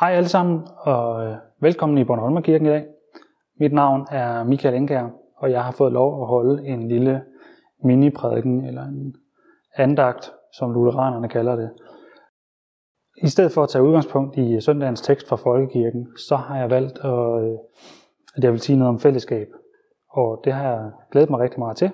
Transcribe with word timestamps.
Hej 0.00 0.12
alle 0.12 0.28
sammen, 0.28 0.60
og 0.78 1.26
øh, 1.26 1.36
velkommen 1.60 1.98
i 1.98 2.04
Bornholmerkirken 2.04 2.66
i 2.66 2.70
dag. 2.70 2.86
Mit 3.58 3.72
navn 3.72 4.06
er 4.10 4.44
Michael 4.44 4.74
Engær, 4.74 5.08
og 5.36 5.50
jeg 5.50 5.64
har 5.64 5.72
fået 5.72 5.92
lov 5.92 6.22
at 6.22 6.28
holde 6.28 6.66
en 6.66 6.88
lille 6.88 7.22
mini-prædiken, 7.84 8.64
eller 8.64 8.82
en 8.82 9.14
andagt, 9.76 10.32
som 10.58 10.72
lutheranerne 10.72 11.28
kalder 11.28 11.56
det. 11.56 11.70
I 13.22 13.28
stedet 13.28 13.52
for 13.52 13.62
at 13.62 13.68
tage 13.68 13.84
udgangspunkt 13.84 14.36
i 14.36 14.60
søndagens 14.60 15.00
tekst 15.00 15.28
fra 15.28 15.36
Folkekirken, 15.36 16.06
så 16.28 16.36
har 16.36 16.58
jeg 16.58 16.70
valgt, 16.70 16.98
at, 16.98 17.42
øh, 17.44 17.58
at 18.36 18.44
jeg 18.44 18.52
vil 18.52 18.60
sige 18.60 18.78
noget 18.78 18.94
om 18.94 19.00
fællesskab. 19.00 19.48
Og 20.10 20.40
det 20.44 20.52
har 20.52 20.62
jeg 20.62 20.90
glædet 21.12 21.30
mig 21.30 21.40
rigtig 21.40 21.58
meget 21.58 21.76
til. 21.76 21.90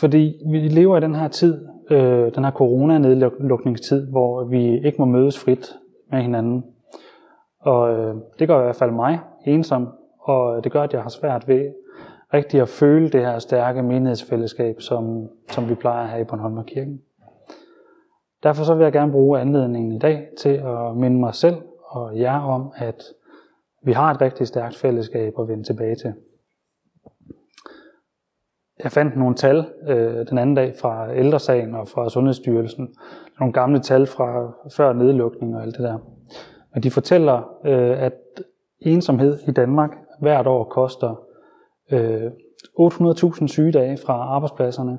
Fordi 0.00 0.34
vi 0.50 0.58
lever 0.58 0.96
i 0.96 1.00
den 1.00 1.14
her 1.14 1.28
tid, 1.28 1.68
øh, 1.90 2.34
den 2.34 2.44
her 2.44 2.50
corona-nedlukningstid, 2.50 4.10
hvor 4.10 4.44
vi 4.44 4.86
ikke 4.86 4.98
må 4.98 5.04
mødes 5.04 5.38
frit 5.38 5.78
med 6.12 6.22
hinanden. 6.22 6.64
Og 7.60 7.98
øh, 7.98 8.14
det 8.38 8.48
gør 8.48 8.60
i 8.60 8.62
hvert 8.62 8.76
fald 8.76 8.90
mig 8.90 9.20
ensom, 9.46 9.88
og 10.20 10.64
det 10.64 10.72
gør, 10.72 10.82
at 10.82 10.92
jeg 10.92 11.02
har 11.02 11.08
svært 11.08 11.48
ved 11.48 11.72
rigtig 12.34 12.60
at 12.60 12.68
føle 12.68 13.08
det 13.08 13.20
her 13.20 13.38
stærke 13.38 13.82
menighedsfællesskab, 13.82 14.80
som, 14.80 15.28
som 15.48 15.68
vi 15.68 15.74
plejer 15.74 16.02
at 16.02 16.08
have 16.08 16.20
i 16.20 16.24
Bornholm 16.24 16.64
Kirken. 16.64 17.00
Derfor 18.42 18.64
så 18.64 18.74
vil 18.74 18.84
jeg 18.84 18.92
gerne 18.92 19.12
bruge 19.12 19.40
anledningen 19.40 19.92
i 19.92 19.98
dag 19.98 20.28
til 20.38 20.48
at 20.48 20.96
minde 20.96 21.20
mig 21.20 21.34
selv 21.34 21.56
og 21.88 22.18
jer 22.18 22.40
om, 22.40 22.72
at 22.76 23.02
vi 23.82 23.92
har 23.92 24.10
et 24.10 24.20
rigtig 24.20 24.46
stærkt 24.46 24.76
fællesskab 24.76 25.32
at 25.38 25.48
vende 25.48 25.64
tilbage 25.64 25.94
til. 25.94 26.14
Jeg 28.84 28.92
fandt 28.92 29.16
nogle 29.16 29.34
tal 29.34 29.66
øh, 29.88 30.26
den 30.30 30.38
anden 30.38 30.56
dag 30.56 30.74
fra 30.80 31.14
ældresagen 31.14 31.74
og 31.74 31.88
fra 31.88 32.10
Sundhedsstyrelsen. 32.10 32.94
Nogle 33.40 33.52
gamle 33.52 33.80
tal 33.80 34.06
fra 34.06 34.52
før 34.76 34.92
nedlukning 34.92 35.56
og 35.56 35.62
alt 35.62 35.76
det 35.76 35.84
der. 35.84 35.98
Og 36.74 36.82
de 36.82 36.90
fortæller, 36.90 37.36
øh, 37.64 38.02
at 38.02 38.12
ensomhed 38.80 39.38
i 39.48 39.50
Danmark 39.50 39.90
hvert 40.20 40.46
år 40.46 40.64
koster 40.64 41.20
øh, 41.92 42.30
800.000 42.80 43.46
sygedage 43.46 43.98
fra 44.06 44.12
arbejdspladserne 44.12 44.98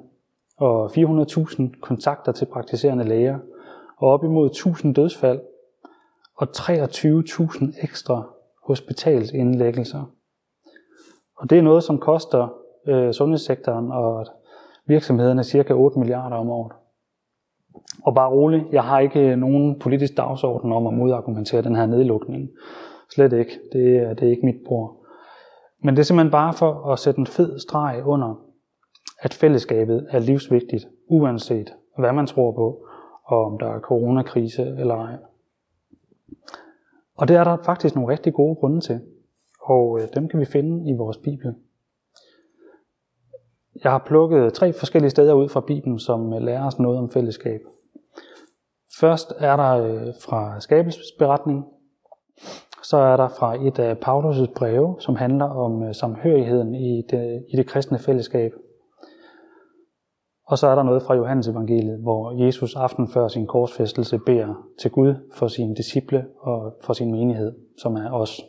og 0.58 0.86
400.000 0.86 1.80
kontakter 1.82 2.32
til 2.32 2.46
praktiserende 2.46 3.04
læger 3.04 3.40
og 3.98 4.10
op 4.10 4.24
imod 4.24 4.46
1000 4.46 4.96
dødsfald 4.96 5.40
og 6.38 6.48
23.000 6.58 7.84
ekstra 7.84 8.30
hospitalsindlæggelser. 8.68 10.04
Og 11.38 11.50
det 11.50 11.58
er 11.58 11.62
noget, 11.62 11.84
som 11.84 11.98
koster 11.98 12.63
øh, 12.88 13.14
sundhedssektoren 13.14 13.92
og 13.92 14.26
virksomhederne 14.86 15.44
cirka 15.44 15.74
8 15.74 16.00
milliarder 16.00 16.36
om 16.36 16.50
året. 16.50 16.72
Og 18.04 18.16
bare 18.16 18.30
rolig, 18.30 18.66
jeg 18.72 18.84
har 18.84 19.00
ikke 19.00 19.36
nogen 19.36 19.80
politisk 19.80 20.18
dagsorden 20.18 20.72
om 20.72 20.88
at 20.88 20.94
modargumentere 20.94 21.62
den 21.62 21.76
her 21.76 21.86
nedlukning. 21.86 22.50
Slet 23.16 23.34
ikke. 23.34 23.60
Det 23.74 23.98
er, 23.98 24.14
det 24.14 24.28
er 24.28 24.32
ikke 24.32 24.46
mit 24.46 24.62
bord. 24.68 25.06
Men 25.84 25.96
det 25.96 26.00
er 26.00 26.04
simpelthen 26.04 26.32
bare 26.32 26.54
for 26.54 26.92
at 26.92 27.00
sætte 27.00 27.20
en 27.20 27.28
fed 27.28 27.60
streg 27.60 28.02
under, 28.06 28.36
at 29.20 29.34
fællesskabet 29.34 30.08
er 30.10 30.20
livsvigtigt, 30.20 30.88
uanset 31.10 31.74
hvad 31.98 32.14
man 32.14 32.28
tror 32.28 32.52
på, 32.52 32.86
og 33.24 33.46
om 33.46 33.60
der 33.60 33.68
er 33.68 33.80
coronakrise 33.80 34.62
eller 34.64 34.96
ej. 34.96 35.18
Og 37.16 37.28
det 37.28 37.36
er 37.36 37.44
der 37.44 37.58
faktisk 37.58 37.96
nogle 37.96 38.12
rigtig 38.12 38.34
gode 38.34 38.56
grunde 38.56 38.82
til, 38.82 39.02
og 39.62 40.00
øh, 40.02 40.08
dem 40.16 40.28
kan 40.28 40.40
vi 40.40 40.46
finde 40.46 40.90
i 40.92 40.94
vores 40.98 41.18
Bibel. 41.18 41.56
Jeg 43.84 43.92
har 43.92 44.04
plukket 44.06 44.54
tre 44.54 44.74
forskellige 44.74 45.10
steder 45.10 45.34
ud 45.34 45.50
fra 45.50 45.62
Bibelen, 45.62 46.00
som 46.00 46.34
øh, 46.34 46.42
lærer 46.42 46.68
os 46.68 46.80
noget 46.80 47.00
om 47.00 47.10
fællesskab. 47.10 47.62
Først 49.00 49.34
er 49.38 49.56
der 49.56 49.72
øh, 49.72 50.14
fra 50.22 50.60
skabelsesberetning, 50.60 51.66
så 52.84 52.98
er 52.98 53.18
der 53.18 53.28
fra 53.28 53.68
et 53.68 53.80
af 53.80 53.94
Paulus' 53.94 54.54
breve, 54.56 54.96
som 55.00 55.16
handler 55.16 55.46
om 55.46 55.84
øh, 55.84 55.96
samhørigheden 55.96 56.76
i 56.76 57.02
det, 57.10 57.46
i 57.50 57.58
det 57.58 57.68
kristne 57.68 58.00
fællesskab. 58.00 58.52
Og 60.48 60.58
så 60.58 60.68
er 60.68 60.76
der 60.76 60.84
noget 60.84 61.04
fra 61.04 61.16
Johannes 61.16 61.48
evangeliet, 61.48 62.00
hvor 62.00 62.46
Jesus 62.46 62.76
aften 62.76 63.08
før 63.08 63.28
sin 63.28 63.48
korsfæstelse 63.48 64.20
beder 64.26 64.68
til 64.80 64.92
Gud 64.92 65.16
for 65.34 65.48
sine 65.48 65.76
disciple 65.76 66.26
og 66.40 66.74
for 66.82 66.94
sin 66.94 67.12
menighed, 67.12 67.54
som 67.78 67.96
er 67.96 68.12
os. 68.12 68.42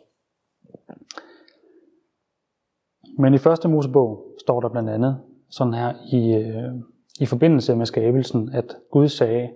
Men 3.18 3.34
i 3.34 3.38
første 3.38 3.68
Mosebog 3.68 4.26
står 4.40 4.60
der 4.60 4.68
blandt 4.68 4.90
andet 4.90 5.20
sådan 5.50 5.74
her 5.74 5.94
i, 6.12 6.34
øh, 6.34 6.72
i 7.20 7.26
forbindelse 7.26 7.76
med 7.76 7.86
skabelsen, 7.86 8.52
at 8.52 8.76
Gud 8.90 9.08
sagde, 9.08 9.50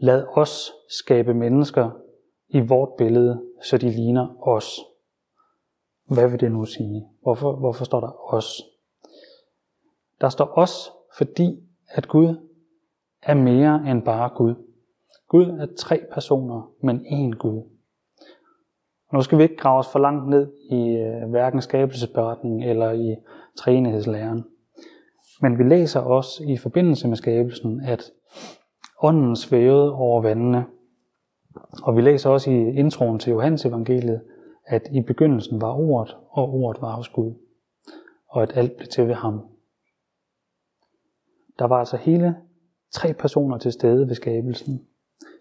lad 0.00 0.24
os 0.36 0.72
skabe 0.88 1.34
mennesker 1.34 1.90
i 2.48 2.60
vort 2.60 2.88
billede, 2.98 3.42
så 3.62 3.78
de 3.78 3.90
ligner 3.90 4.48
os. 4.48 4.80
Hvad 6.08 6.30
vil 6.30 6.40
det 6.40 6.52
nu 6.52 6.64
sige? 6.64 7.06
Hvorfor, 7.22 7.56
hvorfor 7.56 7.84
står 7.84 8.00
der 8.00 8.34
os? 8.34 8.62
Der 10.20 10.28
står 10.28 10.58
os, 10.58 10.90
fordi 11.18 11.62
at 11.88 12.08
Gud 12.08 12.36
er 13.22 13.34
mere 13.34 13.90
end 13.90 14.02
bare 14.02 14.30
Gud. 14.36 14.54
Gud 15.28 15.46
er 15.46 15.66
tre 15.76 16.00
personer, 16.12 16.72
men 16.82 17.06
én 17.06 17.38
Gud. 17.38 17.77
Nu 19.12 19.22
skal 19.22 19.38
vi 19.38 19.42
ikke 19.42 19.56
grave 19.56 19.78
os 19.78 19.92
for 19.92 19.98
langt 19.98 20.28
ned 20.28 20.52
i 20.70 20.88
øh, 20.88 21.30
hverken 21.30 21.62
skabelsesberetningen 21.62 22.62
eller 22.62 22.92
i 22.92 23.16
træenighedslæren. 23.56 24.44
Men 25.42 25.58
vi 25.58 25.62
læser 25.62 26.00
også 26.00 26.44
i 26.44 26.56
forbindelse 26.56 27.08
med 27.08 27.16
skabelsen, 27.16 27.80
at 27.80 28.12
ånden 29.02 29.36
svævede 29.36 29.92
over 29.92 30.22
vandene. 30.22 30.66
Og 31.82 31.96
vi 31.96 32.00
læser 32.00 32.30
også 32.30 32.50
i 32.50 32.54
introen 32.54 33.18
til 33.18 33.30
Johannes 33.30 33.64
evangeliet, 33.64 34.20
at 34.66 34.88
i 34.92 35.00
begyndelsen 35.00 35.60
var 35.60 35.72
ordet, 35.72 36.16
og 36.30 36.54
ordet 36.54 36.82
var 36.82 36.96
hos 36.96 37.08
Gud. 37.08 37.34
Og 38.28 38.42
at 38.42 38.52
alt 38.54 38.76
blev 38.76 38.88
til 38.88 39.08
ved 39.08 39.14
ham. 39.14 39.40
Der 41.58 41.64
var 41.64 41.78
altså 41.78 41.96
hele 41.96 42.36
tre 42.92 43.14
personer 43.14 43.58
til 43.58 43.72
stede 43.72 44.08
ved 44.08 44.14
skabelsen. 44.14 44.86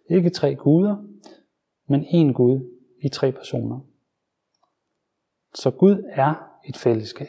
Ikke 0.09 0.29
tre 0.29 0.55
guder, 0.55 0.95
men 1.87 2.01
én 2.01 2.33
Gud 2.33 2.76
i 3.01 3.09
tre 3.09 3.31
personer. 3.31 3.79
Så 5.55 5.71
Gud 5.71 6.03
er 6.09 6.59
et 6.65 6.77
fællesskab. 6.77 7.27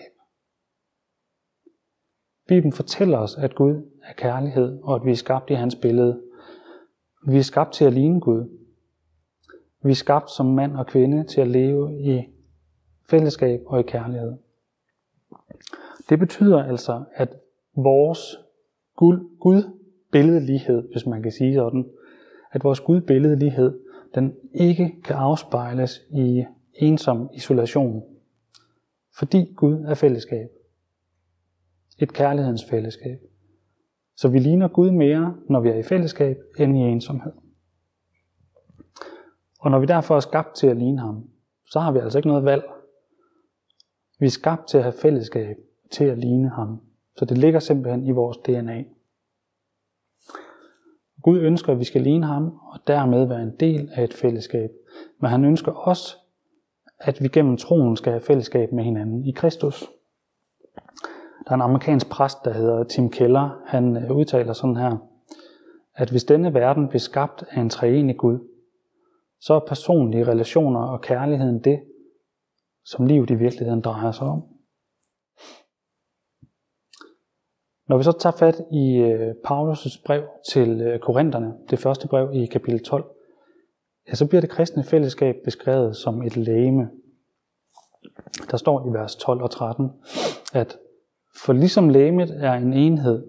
Bibelen 2.49 2.73
fortæller 2.73 3.19
os, 3.19 3.37
at 3.37 3.55
Gud 3.55 3.91
er 4.03 4.13
kærlighed, 4.13 4.81
og 4.83 4.95
at 4.95 5.05
vi 5.05 5.11
er 5.11 5.17
skabt 5.17 5.51
i 5.51 5.55
hans 5.55 5.75
billede. 5.75 6.23
Vi 7.27 7.39
er 7.39 7.43
skabt 7.43 7.73
til 7.73 7.85
at 7.85 7.93
ligne 7.93 8.21
Gud. 8.21 8.59
Vi 9.83 9.91
er 9.91 9.95
skabt 9.95 10.31
som 10.31 10.47
mand 10.47 10.77
og 10.77 10.87
kvinde 10.87 11.25
til 11.25 11.41
at 11.41 11.49
leve 11.49 12.01
i 12.01 12.29
fællesskab 13.11 13.61
og 13.67 13.81
i 13.81 13.83
kærlighed. 13.83 14.33
Det 16.09 16.19
betyder 16.19 16.63
altså, 16.63 17.05
at 17.15 17.35
vores 17.77 18.37
Gud 18.97 19.39
Gud 19.41 19.63
billedlighed, 20.13 20.93
hvis 20.93 21.07
man 21.07 21.23
kan 21.23 21.33
sige 21.33 21.55
sådan, 21.55 21.91
at 22.53 22.65
vores 22.65 22.81
Gud 22.81 23.01
billedlighed, 23.01 23.81
den 24.15 24.35
ikke 24.55 24.95
kan 25.05 25.17
afspejles 25.17 26.01
i 26.11 26.45
ensom 26.75 27.31
isolation, 27.35 28.03
fordi 29.19 29.53
Gud 29.57 29.85
er 29.85 29.95
fællesskab 29.95 30.49
et 31.99 32.13
kærlighedens 32.13 32.65
fællesskab. 32.65 33.19
Så 34.17 34.29
vi 34.29 34.39
ligner 34.39 34.69
Gud 34.69 34.91
mere, 34.91 35.37
når 35.49 35.61
vi 35.61 35.69
er 35.69 35.75
i 35.75 35.83
fællesskab, 35.83 36.37
end 36.59 36.77
i 36.77 36.81
ensomhed. 36.81 37.33
Og 39.61 39.71
når 39.71 39.79
vi 39.79 39.87
derfor 39.87 40.17
er 40.17 40.21
skabt 40.21 40.55
til 40.57 40.67
at 40.67 40.77
ligne 40.77 41.01
ham, 41.01 41.31
så 41.71 41.81
har 41.81 41.93
vi 41.93 41.99
altså 41.99 42.19
ikke 42.19 42.29
noget 42.29 42.45
valg. 42.45 42.65
Vi 44.21 44.27
er 44.27 44.31
skabt 44.31 44.69
til 44.69 44.79
at 44.79 44.83
have 44.83 44.93
fællesskab, 45.03 45.57
til 45.91 46.05
at 46.05 46.19
ligne 46.19 46.49
ham. 46.49 46.81
Så 47.17 47.25
det 47.25 47.39
ligger 47.39 47.61
simpelthen 47.61 48.07
i 48.07 48.11
vores 48.11 48.37
DNA. 48.37 48.85
Gud 51.29 51.39
ønsker, 51.39 51.73
at 51.73 51.79
vi 51.79 51.85
skal 51.85 52.03
ligne 52.03 52.27
ham, 52.27 52.45
og 52.73 52.79
dermed 52.87 53.25
være 53.25 53.43
en 53.43 53.53
del 53.61 53.91
af 53.93 54.05
et 54.05 54.15
fællesskab. 54.15 54.71
Men 55.21 55.31
han 55.31 55.45
ønsker 55.45 55.73
også, 55.73 56.17
at 56.99 57.23
vi 57.23 57.29
gennem 57.29 57.57
troen 57.57 57.97
skal 57.97 58.13
have 58.13 58.21
fællesskab 58.21 58.73
med 58.73 58.85
hinanden 58.85 59.25
i 59.25 59.31
Kristus. 59.33 59.91
Der 61.45 61.51
er 61.51 61.55
en 61.55 61.61
amerikansk 61.61 62.11
præst, 62.11 62.39
der 62.45 62.53
hedder 62.53 62.85
Tim 62.85 63.11
Keller. 63.11 63.63
Han 63.67 63.97
øh, 63.97 64.17
udtaler 64.17 64.53
sådan 64.53 64.77
her, 64.77 64.97
at 65.95 66.11
hvis 66.11 66.25
denne 66.25 66.55
verden 66.55 66.89
bliver 66.89 67.01
skabt 67.01 67.45
af 67.51 67.61
en 67.61 67.71
treenig 67.71 68.17
Gud, 68.17 68.39
så 69.41 69.55
er 69.55 69.61
personlige 69.69 70.27
relationer 70.27 70.81
og 70.81 71.01
kærligheden 71.01 71.59
det, 71.59 71.81
som 72.85 73.07
livet 73.07 73.31
i 73.31 73.35
virkeligheden 73.35 73.81
drejer 73.81 74.13
sig 74.13 74.27
om. 74.27 74.43
Når 77.89 77.97
vi 77.97 78.03
så 78.03 78.13
tager 78.13 78.37
fat 78.37 78.61
i 78.73 78.97
øh, 78.97 79.35
Paulus' 79.45 80.03
brev 80.05 80.25
til 80.51 80.81
øh, 80.81 81.01
Korintherne, 81.01 81.55
det 81.71 81.79
første 81.79 82.09
brev 82.09 82.31
i 82.33 82.47
kapitel 82.47 82.85
12, 82.85 83.05
ja, 84.09 84.15
så 84.15 84.29
bliver 84.29 84.41
det 84.41 84.51
kristne 84.51 84.85
fællesskab 84.85 85.37
beskrevet 85.45 85.97
som 85.97 86.23
et 86.23 86.37
lægeme. 86.37 86.91
Der 88.51 88.57
står 88.57 88.87
i 88.87 88.93
vers 88.93 89.17
12 89.17 89.43
og 89.43 89.51
13, 89.51 89.91
at 90.53 90.79
for 91.45 91.53
ligesom 91.53 91.89
lægemet 91.89 92.45
er 92.45 92.53
en 92.53 92.73
enhed, 92.73 93.27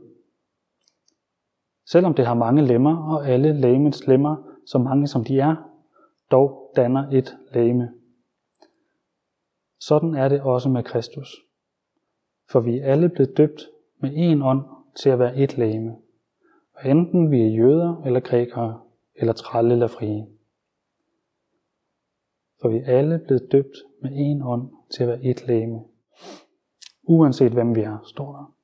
selvom 1.89 2.13
det 2.13 2.25
har 2.25 2.33
mange 2.33 2.65
lemmer, 2.65 3.13
og 3.13 3.27
alle 3.27 3.53
lægemets 3.53 4.07
lemmer, 4.07 4.35
så 4.65 4.77
mange 4.77 5.07
som 5.07 5.23
de 5.23 5.39
er, 5.39 5.55
dog 6.31 6.73
danner 6.75 7.09
et 7.11 7.37
læme. 7.53 7.93
Sådan 9.79 10.15
er 10.15 10.29
det 10.29 10.41
også 10.41 10.69
med 10.69 10.83
Kristus. 10.83 11.35
For 12.51 12.59
vi 12.59 12.79
er 12.79 12.85
alle 12.85 13.09
blevet 13.09 13.37
døbt 13.37 13.61
med 13.99 14.11
én 14.11 14.43
ånd 14.45 14.61
til 14.95 15.09
at 15.09 15.19
være 15.19 15.37
et 15.37 15.57
læme. 15.57 15.95
Og 16.73 16.89
enten 16.89 17.31
vi 17.31 17.41
er 17.41 17.47
jøder 17.47 18.01
eller 18.05 18.19
grækere, 18.19 18.81
eller 19.15 19.33
trælle 19.33 19.73
eller 19.73 19.87
frie. 19.87 20.27
For 22.61 22.69
vi 22.69 22.77
er 22.77 22.97
alle 22.97 23.19
blevet 23.19 23.51
døbt 23.51 23.77
med 24.01 24.11
én 24.11 24.47
ånd 24.47 24.69
til 24.95 25.03
at 25.03 25.09
være 25.09 25.23
et 25.23 25.47
læme. 25.47 25.79
Uanset 27.03 27.51
hvem 27.51 27.75
vi 27.75 27.81
er, 27.81 27.97
står 28.05 28.31
der. 28.31 28.55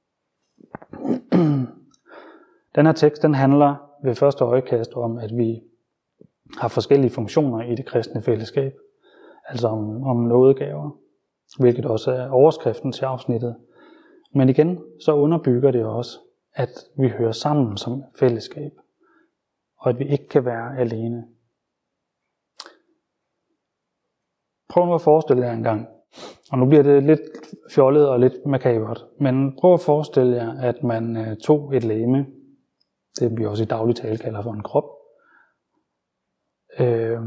Den 2.76 2.86
her 2.86 2.94
tekst 2.94 3.22
den 3.22 3.34
handler 3.34 3.76
ved 4.04 4.16
første 4.16 4.44
øjekast 4.44 4.94
om, 4.94 5.18
at 5.18 5.38
vi 5.38 5.62
har 6.58 6.68
forskellige 6.68 7.12
funktioner 7.12 7.62
i 7.62 7.76
det 7.76 7.86
kristne 7.86 8.22
fællesskab. 8.22 8.74
Altså 9.48 9.68
om, 9.68 10.04
om 10.04 10.18
nådegaver, 10.18 10.98
hvilket 11.60 11.86
også 11.86 12.12
er 12.12 12.30
overskriften 12.30 12.92
til 12.92 13.06
afsnittet. 13.06 13.56
Men 14.36 14.50
igen, 14.50 14.84
så 15.00 15.14
underbygger 15.14 15.72
det 15.72 15.86
også, 15.86 16.20
at 16.54 16.70
vi 16.98 17.10
hører 17.10 17.32
sammen 17.32 17.78
som 17.78 18.04
fællesskab, 18.20 18.72
og 19.78 19.90
at 19.90 20.00
vi 20.00 20.08
ikke 20.08 20.28
kan 20.28 20.46
være 20.46 20.78
alene. 20.78 21.28
Prøv 24.70 24.86
nu 24.86 24.94
at 24.94 25.02
forestille 25.02 25.46
jer 25.46 25.54
en 25.54 25.64
gang, 25.64 25.88
og 26.52 26.58
nu 26.58 26.66
bliver 26.66 26.84
det 26.84 27.04
lidt 27.04 27.22
fjollet 27.72 28.10
og 28.10 28.20
lidt 28.20 28.46
makabert, 28.46 29.06
men 29.20 29.56
prøv 29.56 29.74
at 29.74 29.82
forestille 29.82 30.36
jer, 30.36 30.62
at 30.62 30.84
man 30.84 31.18
øh, 31.18 31.38
tog 31.38 31.76
et 31.76 31.84
læme, 31.84 32.26
det 33.20 33.38
vi 33.38 33.46
også 33.46 33.64
i 33.64 33.68
daglig 33.68 33.96
tale 33.96 34.18
kalder 34.18 34.42
for 34.42 34.54
en 34.54 34.64
krop, 34.64 34.90
øh, 36.80 37.20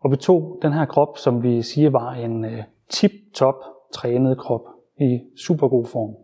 og 0.00 0.10
vi 0.10 0.16
tog 0.16 0.58
den 0.62 0.72
her 0.72 0.86
krop, 0.86 1.18
som 1.18 1.42
vi 1.42 1.62
siger 1.62 1.90
var 1.90 2.12
en 2.12 2.44
øh, 2.44 2.64
tip-top 2.88 3.56
trænet 3.92 4.38
krop 4.38 4.73
i 5.00 5.20
super 5.46 5.68
god 5.68 5.86
form. 5.86 6.14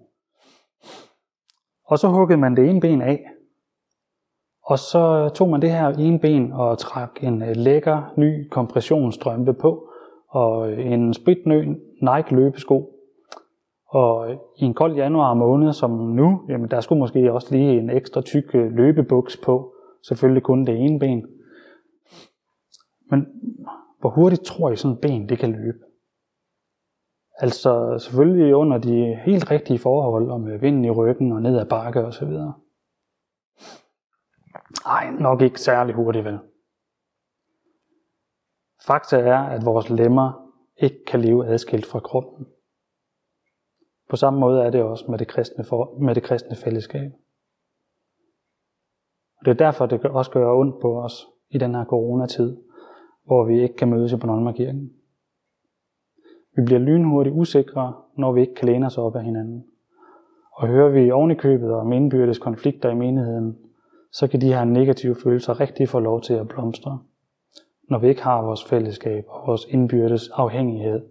Og 1.84 1.98
så 1.98 2.08
huggede 2.08 2.40
man 2.40 2.56
det 2.56 2.70
ene 2.70 2.80
ben 2.80 3.02
af, 3.02 3.24
og 4.70 4.78
så 4.78 5.28
tog 5.34 5.48
man 5.48 5.62
det 5.62 5.70
her 5.70 5.88
ene 5.88 6.18
ben 6.18 6.52
og 6.52 6.78
trak 6.78 7.10
en 7.22 7.42
øh, 7.42 7.56
lækker 7.56 8.12
ny 8.16 8.48
kompressionsstrømpe 8.48 9.54
på, 9.54 9.88
og 10.28 10.72
øh, 10.72 10.92
en 10.92 11.14
spritnø 11.14 11.64
Nike 12.02 12.34
løbesko. 12.34 12.90
Og 13.88 14.30
øh, 14.30 14.36
i 14.56 14.64
en 14.64 14.74
kold 14.74 14.96
januar 14.96 15.34
måned 15.34 15.72
som 15.72 15.90
nu, 15.90 16.40
jamen 16.48 16.70
der 16.70 16.80
skulle 16.80 16.98
måske 16.98 17.32
også 17.32 17.54
lige 17.54 17.78
en 17.78 17.90
ekstra 17.90 18.20
tyk 18.20 18.54
løbebuks 18.54 19.36
på. 19.36 19.74
Selvfølgelig 20.08 20.42
kun 20.42 20.64
det 20.64 20.76
ene 20.76 20.98
ben. 20.98 21.26
Men 23.10 23.26
hvor 24.00 24.10
hurtigt 24.10 24.42
tror 24.42 24.70
I 24.70 24.76
sådan 24.76 24.94
et 24.94 25.00
ben 25.00 25.28
det 25.28 25.38
kan 25.38 25.52
løbe? 25.52 25.78
Altså 27.42 27.98
selvfølgelig 27.98 28.54
under 28.54 28.78
de 28.78 29.14
helt 29.14 29.50
rigtige 29.50 29.78
forhold, 29.78 30.30
og 30.30 30.40
med 30.40 30.58
vinden 30.58 30.84
i 30.84 30.90
ryggen 30.90 31.32
og 31.32 31.42
ned 31.42 31.58
ad 31.58 31.66
bakke 31.66 32.00
osv. 32.00 32.28
Nej, 34.84 35.10
nok 35.20 35.42
ikke 35.42 35.60
særlig 35.60 35.94
hurtigt 35.94 36.24
vel. 36.24 36.38
Fakta 38.86 39.20
er, 39.20 39.38
at 39.38 39.64
vores 39.64 39.90
lemmer 39.90 40.52
ikke 40.76 41.04
kan 41.06 41.20
leve 41.20 41.46
adskilt 41.46 41.86
fra 41.86 42.00
kroppen. 42.00 42.46
På 44.10 44.16
samme 44.16 44.40
måde 44.40 44.62
er 44.62 44.70
det 44.70 44.82
også 44.82 45.04
med 45.08 45.18
det 45.18 45.28
kristne, 45.28 45.64
for, 45.64 45.98
med 46.00 46.14
det 46.14 46.22
kristne 46.22 46.56
fællesskab. 46.56 47.12
Og 49.38 49.44
det 49.44 49.50
er 49.50 49.64
derfor, 49.64 49.86
det 49.86 50.04
også 50.04 50.30
gør 50.30 50.52
ondt 50.52 50.80
på 50.82 51.02
os 51.02 51.26
i 51.50 51.58
den 51.58 51.74
her 51.74 51.84
coronatid, 51.84 52.56
hvor 53.24 53.44
vi 53.44 53.62
ikke 53.62 53.76
kan 53.76 53.90
mødes 53.90 54.12
i 54.12 54.16
Bornholmerkirken. 54.16 54.99
Vi 56.60 56.64
bliver 56.64 56.80
lynhurtigt 56.80 57.36
usikre, 57.36 57.92
når 58.16 58.32
vi 58.32 58.40
ikke 58.40 58.54
kan 58.54 58.68
læne 58.68 58.86
os 58.86 58.98
op 58.98 59.16
af 59.16 59.24
hinanden. 59.24 59.64
Og 60.52 60.68
hører 60.68 60.88
vi 60.90 61.10
ovenikøbet 61.10 61.60
købet 61.60 61.74
om 61.74 61.92
indbyrdes 61.92 62.38
konflikter 62.38 62.90
i 62.90 62.94
menigheden, 62.94 63.56
så 64.12 64.28
kan 64.28 64.40
de 64.40 64.52
her 64.52 64.64
negative 64.64 65.14
følelser 65.22 65.60
rigtig 65.60 65.88
få 65.88 65.98
lov 65.98 66.20
til 66.20 66.34
at 66.34 66.48
blomstre 66.48 66.98
når 67.90 67.98
vi 67.98 68.08
ikke 68.08 68.22
har 68.22 68.42
vores 68.42 68.64
fællesskab 68.64 69.24
og 69.28 69.46
vores 69.46 69.66
indbyrdes 69.68 70.28
afhængighed. 70.28 71.02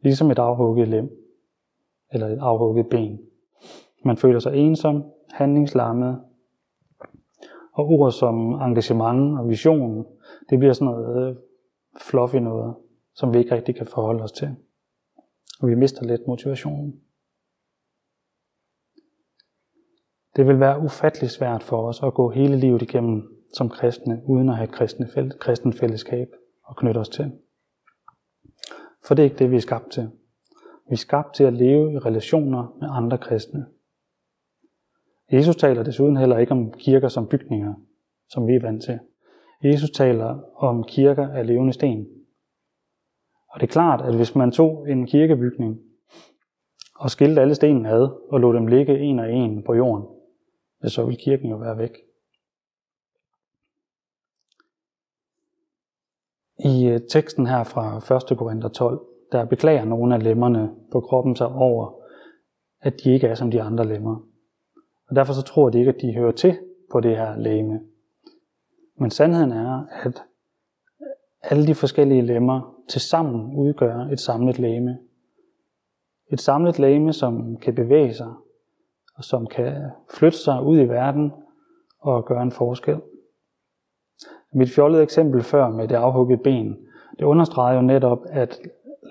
Ligesom 0.00 0.30
et 0.30 0.38
afhugget 0.38 0.88
lem, 0.88 1.10
eller 2.12 2.26
et 2.26 2.38
afhugget 2.40 2.86
ben. 2.86 3.20
Man 4.04 4.16
føler 4.16 4.38
sig 4.38 4.56
ensom, 4.56 5.04
handlingslammet, 5.32 6.20
og 7.72 7.86
ord 7.88 8.12
som 8.12 8.52
engagement 8.52 9.38
og 9.38 9.48
vision, 9.48 10.06
det 10.50 10.58
bliver 10.58 10.72
sådan 10.72 10.94
noget 10.94 11.28
øh, 11.28 11.36
fluffy 12.00 12.36
noget, 12.36 12.74
som 13.14 13.34
vi 13.34 13.38
ikke 13.38 13.54
rigtig 13.54 13.76
kan 13.76 13.86
forholde 13.86 14.22
os 14.22 14.32
til. 14.32 14.56
Og 15.60 15.68
vi 15.68 15.74
mister 15.74 16.04
lidt 16.04 16.26
motivationen. 16.26 17.00
Det 20.36 20.46
vil 20.46 20.60
være 20.60 20.80
ufattelig 20.80 21.30
svært 21.30 21.62
for 21.62 21.88
os 21.88 22.02
at 22.02 22.14
gå 22.14 22.30
hele 22.30 22.56
livet 22.56 22.82
igennem 22.82 23.42
som 23.52 23.68
kristne, 23.68 24.22
uden 24.26 24.48
at 24.48 24.56
have 24.56 24.64
et 24.64 24.74
kristne, 24.74 25.32
kristen 25.40 25.72
fællesskab 25.72 26.28
at 26.70 26.76
knytte 26.76 26.98
os 26.98 27.08
til. 27.08 27.32
For 29.04 29.14
det 29.14 29.22
er 29.22 29.24
ikke 29.24 29.38
det, 29.38 29.50
vi 29.50 29.56
er 29.56 29.60
skabt 29.60 29.90
til. 29.90 30.10
Vi 30.88 30.92
er 30.92 30.96
skabt 30.96 31.34
til 31.34 31.44
at 31.44 31.52
leve 31.52 31.92
i 31.92 31.98
relationer 31.98 32.76
med 32.80 32.88
andre 32.90 33.18
kristne. 33.18 33.66
Jesus 35.32 35.56
taler 35.56 35.82
desuden 35.82 36.16
heller 36.16 36.38
ikke 36.38 36.52
om 36.52 36.72
kirker 36.72 37.08
som 37.08 37.28
bygninger, 37.28 37.74
som 38.28 38.46
vi 38.46 38.54
er 38.54 38.60
vant 38.60 38.82
til. 38.82 38.98
Jesus 39.64 39.90
taler 39.90 40.40
om 40.56 40.84
kirker 40.84 41.28
af 41.28 41.46
levende 41.46 41.72
sten. 41.72 42.21
Og 43.52 43.60
det 43.60 43.66
er 43.66 43.72
klart, 43.72 44.00
at 44.00 44.16
hvis 44.16 44.34
man 44.34 44.52
tog 44.52 44.90
en 44.90 45.06
kirkebygning 45.06 45.80
og 46.94 47.10
skilte 47.10 47.40
alle 47.40 47.54
stenene 47.54 47.88
ad 47.88 48.08
og 48.30 48.40
lod 48.40 48.54
dem 48.54 48.66
ligge 48.66 48.98
en 48.98 49.18
og 49.18 49.32
en 49.32 49.62
på 49.62 49.74
jorden, 49.74 50.06
så 50.88 51.04
ville 51.04 51.20
kirken 51.20 51.50
jo 51.50 51.56
være 51.56 51.78
væk. 51.78 51.96
I 56.64 56.86
øh, 56.86 57.00
teksten 57.10 57.46
her 57.46 57.64
fra 57.64 58.16
1. 58.32 58.38
Korinther 58.38 58.68
12, 58.68 59.00
der 59.32 59.44
beklager 59.44 59.84
nogle 59.84 60.14
af 60.14 60.22
lemmerne 60.22 60.74
på 60.92 61.00
kroppen 61.00 61.36
sig 61.36 61.48
over, 61.48 61.94
at 62.80 62.94
de 63.04 63.12
ikke 63.12 63.26
er 63.26 63.34
som 63.34 63.50
de 63.50 63.62
andre 63.62 63.86
lemmer. 63.86 64.16
Og 65.08 65.16
derfor 65.16 65.32
så 65.32 65.42
tror 65.42 65.70
de 65.70 65.78
ikke, 65.78 65.88
at 65.88 66.00
de 66.00 66.14
hører 66.14 66.32
til 66.32 66.58
på 66.92 67.00
det 67.00 67.16
her 67.16 67.36
læme. 67.36 67.80
Men 68.98 69.10
sandheden 69.10 69.52
er, 69.52 69.86
at 70.04 70.22
alle 71.42 71.66
de 71.66 71.74
forskellige 71.74 72.22
lemmer 72.22 72.82
til 72.88 73.00
sammen 73.00 73.56
udgør 73.56 73.96
et 73.96 74.20
samlet 74.20 74.58
læme. 74.58 74.98
Et 76.32 76.40
samlet 76.40 76.78
læme, 76.78 77.12
som 77.12 77.56
kan 77.56 77.74
bevæge 77.74 78.14
sig, 78.14 78.34
og 79.14 79.24
som 79.24 79.46
kan 79.46 79.90
flytte 80.14 80.38
sig 80.38 80.62
ud 80.62 80.78
i 80.78 80.88
verden 80.88 81.32
og 81.98 82.24
gøre 82.26 82.42
en 82.42 82.52
forskel. 82.52 83.00
Mit 84.54 84.70
fjollede 84.74 85.02
eksempel 85.02 85.42
før 85.42 85.68
med 85.68 85.88
det 85.88 85.94
afhuggede 85.94 86.42
ben, 86.42 86.88
det 87.18 87.24
understreger 87.24 87.74
jo 87.74 87.82
netop, 87.82 88.18
at 88.26 88.60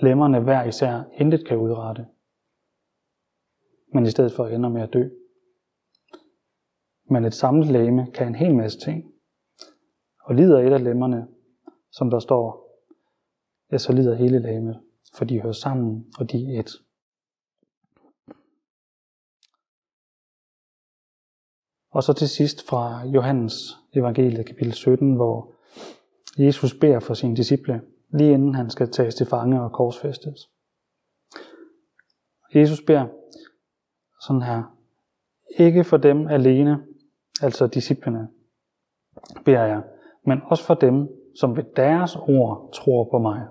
lemmerne 0.02 0.40
hver 0.40 0.64
især 0.64 1.04
intet 1.14 1.48
kan 1.48 1.58
udrette, 1.58 2.06
men 3.94 4.06
i 4.06 4.10
stedet 4.10 4.32
for 4.32 4.48
ender 4.48 4.70
med 4.70 4.82
at 4.82 4.94
dø. 4.94 5.10
Men 7.10 7.26
et 7.26 7.34
samlet 7.34 7.68
læme 7.68 8.08
kan 8.14 8.28
en 8.28 8.36
hel 8.36 8.56
masse 8.56 8.80
ting. 8.80 9.14
Og 10.24 10.36
lider 10.36 10.60
et 10.60 10.74
af 10.74 10.84
lemmerne, 10.84 11.28
som 11.92 12.10
der 12.10 12.20
står, 12.20 12.68
ja, 13.72 13.78
så 13.78 13.94
lider 13.94 14.16
hele 14.16 14.40
lamet, 14.40 14.82
for 15.14 15.26
de 15.26 15.42
hører 15.42 15.54
sammen, 15.54 16.14
og 16.18 16.32
de 16.32 16.56
er 16.56 16.60
et. 16.60 16.72
Og 21.92 22.04
så 22.04 22.14
til 22.14 22.30
sidst 22.30 22.68
fra 22.68 23.06
Johannes 23.06 23.54
evangeliet 23.94 24.46
kapitel 24.46 24.74
17, 24.74 25.16
hvor 25.16 25.54
Jesus 26.38 26.74
beder 26.74 27.00
for 27.00 27.14
sine 27.14 27.36
disciple, 27.36 27.82
lige 28.10 28.34
inden 28.34 28.56
han 28.56 28.70
skal 28.70 28.92
tages 28.92 29.16
til 29.16 29.26
fange 29.26 29.62
og 29.62 29.72
korsfæstes. 29.72 30.50
Jesus 32.56 32.82
beder 32.82 33.08
sådan 34.22 34.42
her, 34.42 34.78
ikke 35.58 35.84
for 35.84 35.98
dem 35.98 36.28
alene, 36.28 36.86
altså 37.42 37.68
disciplene, 37.68 38.30
beder 39.46 39.66
jeg, 39.66 39.84
men 40.26 40.42
også 40.46 40.64
for 40.64 40.74
dem, 40.74 41.21
som 41.36 41.58
ved 41.58 41.64
deres 41.76 42.16
ord 42.16 42.70
tror 42.74 43.04
på 43.12 43.20
mig. 43.20 43.48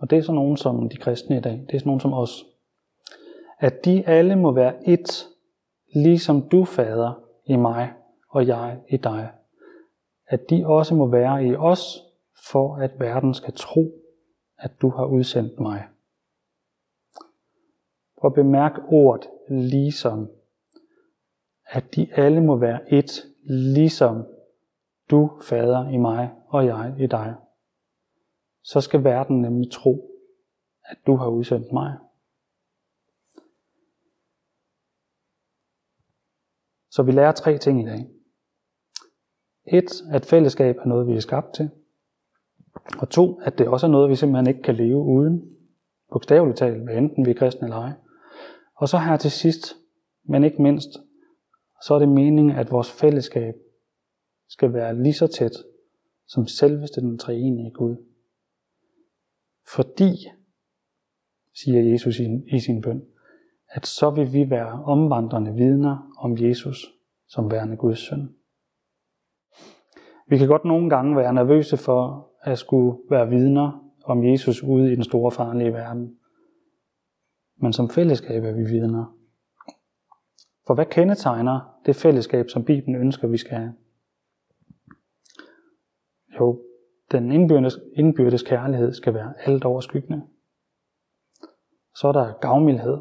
Og 0.00 0.10
det 0.10 0.18
er 0.18 0.22
sådan 0.22 0.34
nogen 0.34 0.56
som 0.56 0.88
de 0.88 0.96
kristne 0.96 1.36
i 1.36 1.40
dag, 1.40 1.52
det 1.52 1.74
er 1.74 1.78
sådan 1.78 1.88
nogen 1.88 2.00
som 2.00 2.12
os. 2.12 2.46
At 3.58 3.84
de 3.84 4.06
alle 4.06 4.36
må 4.36 4.52
være 4.52 4.88
et, 4.88 5.28
ligesom 5.94 6.48
du, 6.48 6.64
Fader, 6.64 7.12
i 7.44 7.56
mig, 7.56 7.92
og 8.28 8.46
jeg 8.46 8.80
i 8.88 8.96
dig. 8.96 9.30
At 10.26 10.50
de 10.50 10.66
også 10.66 10.94
må 10.94 11.06
være 11.06 11.46
i 11.46 11.54
os, 11.54 12.02
for 12.50 12.76
at 12.76 13.00
verden 13.00 13.34
skal 13.34 13.54
tro, 13.56 13.92
at 14.58 14.70
du 14.82 14.90
har 14.90 15.04
udsendt 15.04 15.60
mig. 15.60 15.84
Og 18.16 18.34
bemærk 18.34 18.72
ordet 18.88 19.28
ligesom. 19.48 20.30
At 21.66 21.84
de 21.94 22.08
alle 22.12 22.40
må 22.40 22.56
være 22.56 22.92
et, 22.92 23.26
ligesom 23.42 24.26
du, 25.10 25.30
Fader, 25.42 25.88
i 25.88 25.96
mig, 25.96 26.30
og 26.48 26.66
jeg 26.66 26.94
i 26.98 27.06
dig. 27.06 27.34
Så 28.62 28.80
skal 28.80 29.04
verden 29.04 29.40
nemlig 29.40 29.70
tro, 29.72 30.10
at 30.84 30.96
du 31.06 31.16
har 31.16 31.28
udsendt 31.28 31.72
mig. 31.72 31.98
Så 36.90 37.02
vi 37.02 37.12
lærer 37.12 37.32
tre 37.32 37.58
ting 37.58 37.82
i 37.82 37.86
dag. 37.86 38.08
Et, 39.72 40.02
at 40.10 40.26
fællesskab 40.26 40.76
er 40.76 40.84
noget, 40.84 41.06
vi 41.06 41.16
er 41.16 41.20
skabt 41.20 41.54
til. 41.54 41.70
Og 42.98 43.08
to, 43.08 43.40
at 43.40 43.58
det 43.58 43.68
også 43.68 43.86
er 43.86 43.90
noget, 43.90 44.10
vi 44.10 44.16
simpelthen 44.16 44.46
ikke 44.46 44.62
kan 44.62 44.74
leve 44.74 44.98
uden. 44.98 45.56
Bogstaveligt 46.12 46.58
talt, 46.58 46.82
hvad 46.82 46.96
enten 46.96 47.26
vi 47.26 47.30
er 47.30 47.34
kristne 47.34 47.66
eller 47.66 47.76
ej. 47.76 47.92
Og 48.74 48.88
så 48.88 48.98
her 48.98 49.16
til 49.16 49.30
sidst, 49.30 49.76
men 50.24 50.44
ikke 50.44 50.62
mindst, 50.62 50.88
så 51.82 51.94
er 51.94 51.98
det 51.98 52.08
meningen, 52.08 52.56
at 52.56 52.70
vores 52.70 52.92
fællesskab 52.92 53.54
skal 54.48 54.72
være 54.72 55.02
lige 55.02 55.14
så 55.14 55.26
tæt 55.26 55.52
som 56.28 56.46
selveste 56.46 57.00
den 57.00 57.18
treenige 57.18 57.70
Gud. 57.70 57.96
Fordi, 59.74 60.12
siger 61.54 61.90
Jesus 61.90 62.20
i 62.52 62.60
sin 62.60 62.82
bøn, 62.82 63.02
at 63.68 63.86
så 63.86 64.10
vil 64.10 64.32
vi 64.32 64.50
være 64.50 64.84
omvandrende 64.84 65.54
vidner 65.54 66.12
om 66.18 66.38
Jesus 66.38 66.86
som 67.28 67.50
værende 67.50 67.76
Guds 67.76 67.98
søn. 67.98 68.34
Vi 70.28 70.38
kan 70.38 70.48
godt 70.48 70.64
nogle 70.64 70.90
gange 70.90 71.16
være 71.16 71.34
nervøse 71.34 71.76
for 71.76 72.30
at 72.42 72.58
skulle 72.58 72.98
være 73.10 73.28
vidner 73.28 73.92
om 74.04 74.24
Jesus 74.24 74.62
ude 74.62 74.92
i 74.92 74.94
den 74.94 75.04
store 75.04 75.32
farlige 75.32 75.72
verden. 75.72 76.18
Men 77.56 77.72
som 77.72 77.90
fællesskab 77.90 78.44
er 78.44 78.52
vi 78.52 78.62
vidner. 78.62 79.16
For 80.66 80.74
hvad 80.74 80.86
kendetegner 80.86 81.80
det 81.86 81.96
fællesskab, 81.96 82.48
som 82.48 82.64
Bibelen 82.64 82.96
ønsker, 83.00 83.28
vi 83.28 83.36
skal 83.36 83.56
have? 83.58 83.74
Jo, 86.40 86.62
den 87.12 87.32
indbyrdes, 87.32 87.78
indbyrdes 87.96 88.42
kærlighed 88.42 88.92
skal 88.92 89.14
være 89.14 89.34
alt 89.38 89.64
overskyggende. 89.64 90.22
Så 91.94 92.08
er 92.08 92.12
der 92.12 92.32
gavmildhed, 92.40 92.98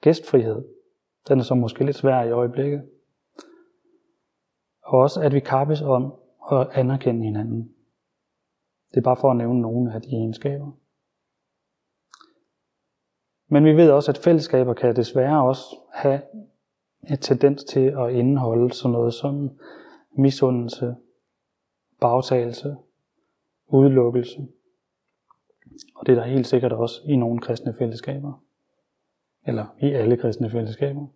gæstfrihed. 0.00 0.64
Den 1.28 1.38
er 1.38 1.42
så 1.42 1.54
måske 1.54 1.84
lidt 1.84 1.96
svær 1.96 2.22
i 2.22 2.30
øjeblikket. 2.30 2.88
Og 4.82 4.98
også 4.98 5.20
at 5.20 5.34
vi 5.34 5.40
kappes 5.40 5.82
om 5.82 6.14
at 6.52 6.68
anerkende 6.72 7.24
hinanden. 7.24 7.74
Det 8.90 8.96
er 8.96 9.04
bare 9.04 9.16
for 9.16 9.30
at 9.30 9.36
nævne 9.36 9.60
nogle 9.60 9.94
af 9.94 10.02
de 10.02 10.08
egenskaber. 10.08 10.72
Men 13.48 13.64
vi 13.64 13.76
ved 13.76 13.90
også, 13.90 14.10
at 14.12 14.18
fællesskaber 14.18 14.74
kan 14.74 14.96
desværre 14.96 15.46
også 15.46 15.76
have 15.92 16.22
en 17.10 17.18
tendens 17.18 17.64
til 17.64 17.80
at 17.80 18.12
indeholde 18.12 18.72
sådan 18.72 18.92
noget 18.92 19.14
som 19.14 19.50
misundelse, 20.18 20.96
bagtagelse, 22.00 22.76
udelukkelse. 23.68 24.48
Og 25.94 26.06
det 26.06 26.12
er 26.12 26.16
der 26.16 26.24
helt 26.24 26.46
sikkert 26.46 26.72
også 26.72 27.00
i 27.04 27.16
nogle 27.16 27.40
kristne 27.40 27.74
fællesskaber. 27.78 28.42
Eller 29.46 29.66
i 29.80 29.92
alle 29.92 30.16
kristne 30.16 30.50
fællesskaber. 30.50 31.06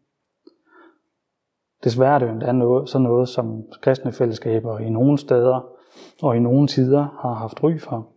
Desværre 1.85 2.15
er 2.15 2.19
det 2.19 2.27
jo 2.27 2.33
endda 2.33 2.53
noget, 2.53 2.89
sådan 2.89 3.03
noget, 3.03 3.29
som 3.29 3.63
kristne 3.83 4.13
fællesskaber 4.13 4.79
i 4.79 4.91
nogle 4.91 5.19
steder 5.19 5.77
og 6.23 6.37
i 6.37 6.41
nogle 6.41 6.69
tider 6.69 7.03
har 7.03 7.35
haft 7.35 7.63
ry 7.63 7.79
for. 7.79 8.13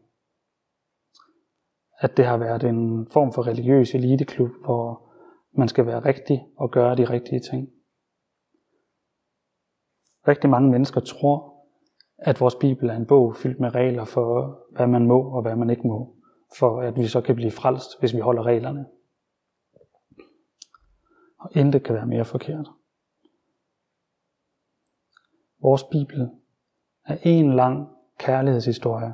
At 1.99 2.17
det 2.17 2.25
har 2.25 2.37
været 2.37 2.63
en 2.63 3.07
form 3.11 3.33
for 3.33 3.47
religiøs 3.47 3.95
eliteklub, 3.95 4.51
hvor 4.65 5.09
man 5.57 5.67
skal 5.67 5.85
være 5.85 5.99
rigtig 5.99 6.45
og 6.57 6.71
gøre 6.71 6.95
de 6.95 7.09
rigtige 7.09 7.39
ting. 7.39 7.69
Rigtig 10.27 10.49
mange 10.49 10.71
mennesker 10.71 11.01
tror, 11.01 11.52
at 12.25 12.39
vores 12.39 12.55
Bibel 12.55 12.89
er 12.89 12.95
en 12.95 13.05
bog 13.05 13.35
fyldt 13.35 13.59
med 13.59 13.75
regler 13.75 14.05
for, 14.05 14.59
hvad 14.71 14.87
man 14.87 15.07
må 15.07 15.35
og 15.35 15.41
hvad 15.41 15.55
man 15.55 15.69
ikke 15.69 15.87
må, 15.87 16.15
for 16.57 16.81
at 16.81 16.97
vi 16.97 17.07
så 17.07 17.21
kan 17.21 17.35
blive 17.35 17.51
frelst, 17.51 17.99
hvis 17.99 18.15
vi 18.15 18.19
holder 18.19 18.43
reglerne. 18.43 18.85
Og 21.39 21.49
intet 21.55 21.83
kan 21.83 21.95
være 21.95 22.07
mere 22.07 22.25
forkert. 22.25 22.69
Vores 25.61 25.83
Bibel 25.83 26.29
er 27.05 27.17
en 27.23 27.53
lang 27.53 27.87
kærlighedshistorie 28.17 29.13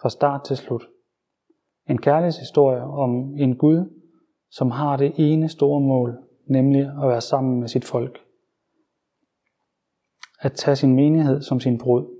fra 0.00 0.10
start 0.10 0.44
til 0.44 0.56
slut. 0.56 0.88
En 1.88 1.98
kærlighedshistorie 1.98 2.82
om 2.82 3.36
en 3.36 3.56
Gud, 3.56 4.00
som 4.50 4.70
har 4.70 4.96
det 4.96 5.14
ene 5.18 5.48
store 5.48 5.80
mål, 5.80 6.18
nemlig 6.46 6.80
at 6.80 7.08
være 7.08 7.20
sammen 7.20 7.60
med 7.60 7.68
sit 7.68 7.84
folk. 7.84 8.18
At 10.40 10.52
tage 10.52 10.76
sin 10.76 10.94
menighed 10.94 11.42
som 11.42 11.60
sin 11.60 11.78
brud. 11.78 12.15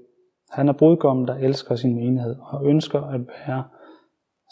Han 0.50 0.68
er 0.68 0.72
brudgommen, 0.72 1.28
der 1.28 1.34
elsker 1.34 1.76
sin 1.76 1.94
menighed 1.94 2.36
og 2.40 2.66
ønsker 2.66 3.00
at 3.00 3.20
være 3.26 3.68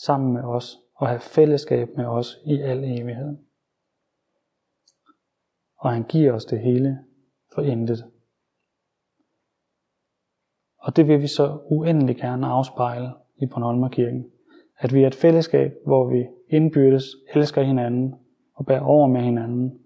sammen 0.04 0.32
med 0.32 0.42
os 0.42 0.78
og 0.94 1.08
have 1.08 1.20
fællesskab 1.20 1.88
med 1.96 2.04
os 2.04 2.36
i 2.46 2.60
al 2.60 2.84
evighed. 2.84 3.36
Og 5.76 5.92
han 5.92 6.02
giver 6.02 6.32
os 6.32 6.44
det 6.44 6.60
hele 6.60 6.98
for 7.54 7.62
intet. 7.62 8.10
Og 10.78 10.96
det 10.96 11.08
vil 11.08 11.22
vi 11.22 11.26
så 11.26 11.60
uendelig 11.70 12.16
gerne 12.16 12.46
afspejle 12.46 13.12
i 13.36 13.46
Bornholmerkirken. 13.46 14.30
At 14.78 14.94
vi 14.94 15.02
er 15.02 15.06
et 15.06 15.14
fællesskab, 15.14 15.72
hvor 15.86 16.10
vi 16.10 16.26
indbyrdes 16.48 17.04
elsker 17.34 17.62
hinanden 17.62 18.14
og 18.54 18.66
bærer 18.66 18.80
over 18.80 19.08
med 19.08 19.20
hinanden 19.20 19.78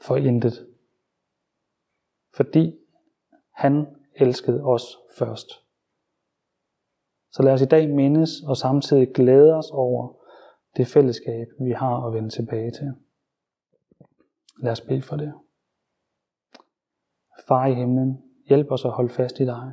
for 0.00 0.16
intet. 0.16 0.66
Fordi 2.36 2.78
han 3.54 3.86
elskede 4.14 4.62
os 4.62 4.98
først. 5.18 5.48
Så 7.32 7.42
lad 7.42 7.52
os 7.52 7.62
i 7.62 7.66
dag 7.66 7.88
mindes 7.88 8.30
og 8.46 8.56
samtidig 8.56 9.12
glæde 9.12 9.54
os 9.54 9.70
over 9.70 10.12
det 10.76 10.86
fællesskab, 10.86 11.46
vi 11.60 11.70
har 11.70 12.06
at 12.06 12.14
vende 12.14 12.28
tilbage 12.28 12.70
til. 12.70 12.92
Lad 14.62 14.72
os 14.72 14.80
bede 14.80 15.02
for 15.02 15.16
det. 15.16 15.32
Far 17.48 17.66
i 17.66 17.74
himlen, 17.74 18.22
hjælp 18.48 18.70
os 18.70 18.84
at 18.84 18.90
holde 18.90 19.10
fast 19.10 19.40
i 19.40 19.44
dig 19.44 19.72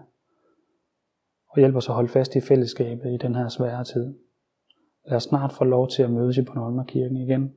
og 1.50 1.60
hjælp 1.60 1.76
os 1.76 1.90
at 1.90 1.96
holde 1.96 2.10
fast 2.10 2.36
i 2.36 2.42
fællesskabet 2.42 3.14
i 3.14 3.18
den 3.18 3.36
her 3.36 3.48
svære 3.48 3.84
tid. 3.84 4.14
Lad 5.08 5.16
os 5.16 5.24
snart 5.24 5.54
få 5.54 5.64
lov 5.64 5.88
til 5.88 6.04
at 6.04 6.12
mødes 6.12 6.38
i 6.38 6.42
Bornholmerkirken 6.42 7.18
igen, 7.18 7.56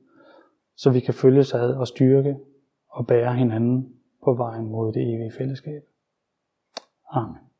så 0.75 0.89
vi 0.89 0.99
kan 0.99 1.13
følges 1.13 1.53
ad 1.53 1.73
og 1.73 1.87
styrke 1.87 2.37
og 2.87 3.07
bære 3.07 3.35
hinanden 3.35 3.95
på 4.23 4.33
vejen 4.33 4.65
mod 4.65 4.93
det 4.93 5.01
evige 5.01 5.31
fællesskab. 5.37 5.83
آمین 7.13 7.52